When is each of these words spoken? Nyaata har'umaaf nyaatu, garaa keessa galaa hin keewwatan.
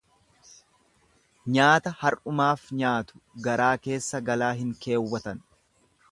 Nyaata 1.57 1.91
har'umaaf 1.99 2.63
nyaatu, 2.79 3.21
garaa 3.47 3.71
keessa 3.83 4.23
galaa 4.31 4.49
hin 4.63 4.73
keewwatan. 4.87 5.43